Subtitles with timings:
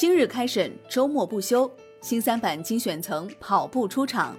[0.00, 4.34] 今日开审，周末不休，新三板精选层跑步出场。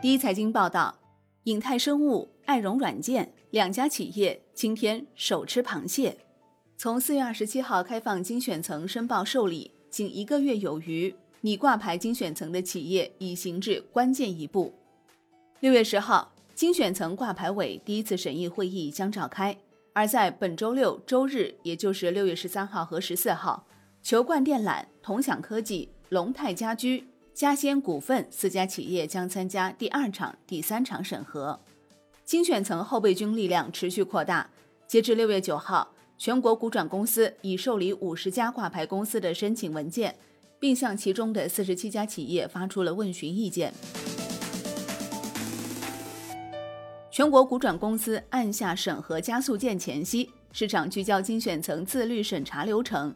[0.00, 0.98] 第一财经报道，
[1.42, 6.16] 影泰生物、爱融软件两家企业今天手吃螃蟹。
[6.78, 14.72] 从四月二十七号开放精选层申报受理，仅一个月有余，拟挂牌精选层的企业已行至关键一步。
[15.60, 19.54] 六月十号，精选层挂牌委第一次审议会议将召开。
[19.94, 23.66] 而在本周六、周日，也就是六月十三号和十四号，
[24.02, 31.60] 球冠电缆、同享科技、龙泰家居、嘉先股份四家企业将参加第二场、第三场审核。
[32.24, 34.48] 精选层后备军力量持续扩大，
[34.86, 40.16] 截至六月九号，全国股转公司已受理五十家挂牌公司的申请文件，
[40.58, 43.74] 并向其中的四十七家企业发出了问询意见。
[47.12, 53.14] 全国股转公司按下审核加速键前夕，市场聚焦精选层自律审查流程。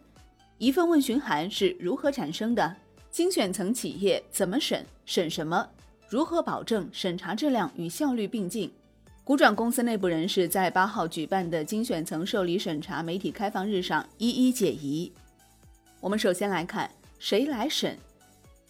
[0.58, 2.76] 一份问询函是如何产生的？
[3.10, 4.84] 精选层企业怎么审？
[5.06, 5.66] 审什么？
[6.10, 8.70] 如何保证审查质量与效率并进？
[9.24, 15.10] 股转公司内部人士在八号举办的精选层受理审查媒体开放日上一一解疑。
[16.00, 17.96] 我们首先来看谁来审？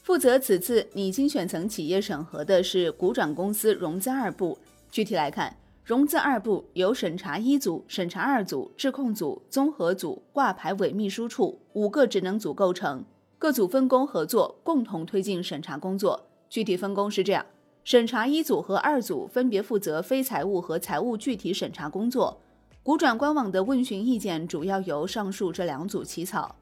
[0.05, 4.57] 负责此次拟精选层企业审核的是股转公司融资二部。
[4.91, 13.05] 具体来看，融资二部由审查一组、审查二组、质控组、综合组、挂牌委秘书处五个职能组构成，
[13.39, 16.27] 各组分工合作，共同推进审查工作。
[16.49, 17.45] 具体分工是这样：
[17.85, 22.41] 审查一组和二组分别负责非财务和财务具体审查工作。
[22.83, 26.57] 股转官网的问询意见主要由上述这两组起草。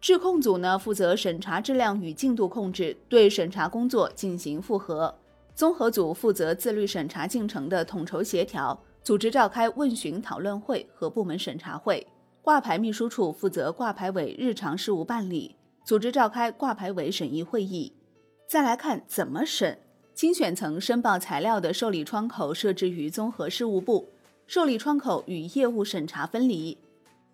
[0.00, 5.14] 质控组呢，负责审查质量与进度控制，对审查工作进行复核。
[5.60, 12.06] 综合组负责自律审查进程的统筹协调，组织召开问询讨论会和部门审查会。
[12.40, 17.92] 挂牌秘书处负责挂牌委日常事务办理，组织召开挂牌委审议会议。
[18.48, 19.78] 再来看怎么审，
[20.14, 24.08] 精选层申报材料的受理窗口设置于综合事务部，
[24.46, 26.78] 受理窗口与业务审查分离。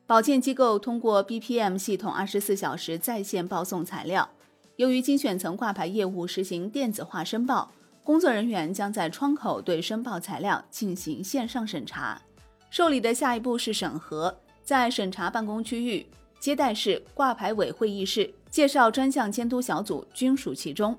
[0.05, 4.29] 保荐机构通过 BPM 系统二十四小时在线报送材料。
[4.75, 7.71] 由于精选层挂牌业务实行电子化申报。
[8.07, 12.23] 工作人员将在窗口对申报材料进行线上审查，
[12.71, 14.33] 受理的下一步是审核。
[14.63, 16.07] 在审查办公区域、
[16.39, 20.97] 接待室、挂牌委会议室、介绍专项监督小组均属其中。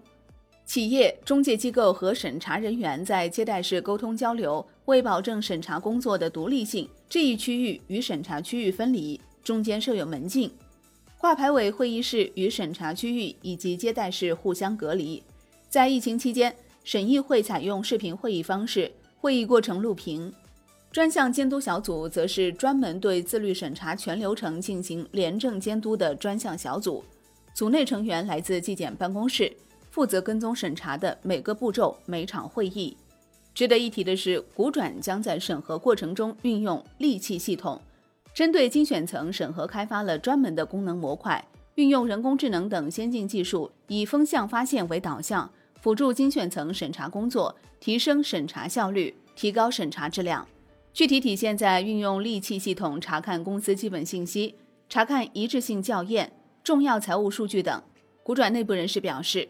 [0.65, 10.51] 企业、中介机构和审查人员在接待室沟通交流，为保证审查工作的独立性，这一区域与审查区域分离，中间设有门禁。
[11.17, 15.23] 挂牌委会议室与审查区域以及接待室互相隔离。
[15.69, 16.53] 在疫情期间。
[16.87, 20.33] 审议会采用视频会议方式，会议过程录屏。
[20.89, 27.03] 专项监督小组则是专门对自律审查全流程进行廉政监督的专项小组，
[27.53, 29.51] 组内成员来自纪检办公室，
[29.91, 32.95] 负责跟踪审查的每个步骤、每场会议。
[33.53, 37.81] 值得一提的是，股转将在审核过程中运用利器系统，
[38.33, 45.51] 针对精选层审核开发了专门的功能模块，运用人工智能等先进技术，以风向发现为导向。
[45.87, 50.45] 辅助精选层审查工作，提升审查效率，提高审查质量。
[50.91, 54.53] 具体体现在运用利器系统查看公司基本信息、
[54.89, 56.29] 查看一致性校验、
[56.61, 57.81] 重要财务数据等。
[58.21, 59.47] 股转内部人士表示，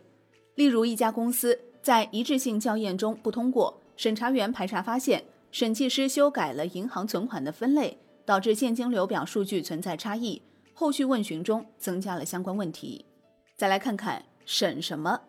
[0.53, 10.39] 例如一家公司在一致性校验中不通过，审查员排查发现，审计师修改了银行存款的分类，导致现金流表数据存在差异，
[10.75, 13.03] 后续问询中增加了相关问题。
[13.55, 15.19] 再来看看审什么。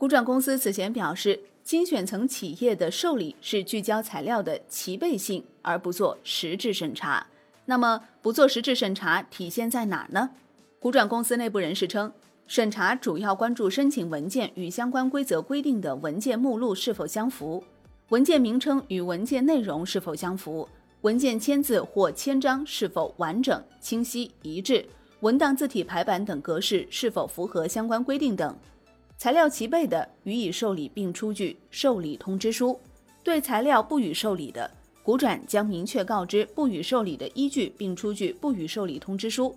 [0.00, 7.26] 股转公司此前表示，精选层企业的受理是聚焦材料的齐备性，而不做实质审查。
[7.66, 10.30] 那么，不做实质审查体现在哪儿呢？
[10.78, 12.10] 股转公司内部人士称，
[12.46, 17.62] 审查主要关注申请文件与相关规则规定的文件目录是否相符，
[18.08, 20.66] 文件名称与文件内容是否相符，
[21.02, 24.82] 文件签字或签章是否完整、清晰、一致，
[25.20, 28.56] 文档字体排版等格式是否符合相关规定等。
[29.20, 32.74] 材料齐备的，予以受理并出具受理通知书；
[33.22, 34.70] 对材料不予受理的，
[35.02, 39.54] 股转将明确告知不予受理的依据，并出具不予受理通知书。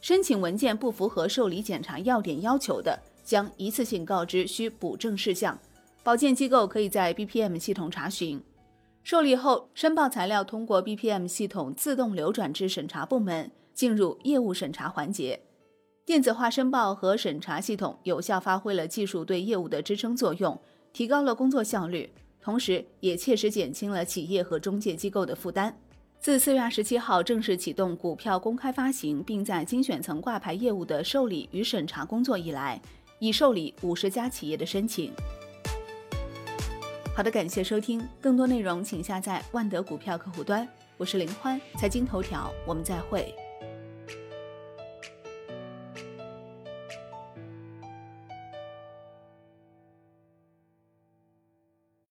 [0.00, 5.56] 申请文件不符合受理检查要点要求的，将一次性告知需补正事项。
[6.02, 8.42] 保荐机构可以在 BPM 系统查询。
[9.04, 15.40] 受理后，申报材料通过 BPM 系统自动流转至审查部门，进入业务审查环节。
[16.08, 20.58] 电子化申报和审查系统有效发挥了技术对业务的支撑作用，
[20.90, 22.10] 提高了工作效率，
[22.40, 25.78] 同时也切实减轻了企业和中介机构的负担。
[26.18, 32.80] 自四月二十七号正式启动股票公开发行，并在精选层挂牌业务的受理与审查工作以来，
[33.18, 35.12] 已受理五十家企业的申请。
[37.14, 40.66] 好的，感谢收听，更多内容请下载万德股票客户端。
[40.96, 43.34] 我是林欢，财经头条，我们再会。